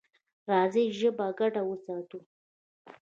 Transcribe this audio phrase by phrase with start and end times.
[0.49, 2.19] راځئ ژبه ګډه وساتو.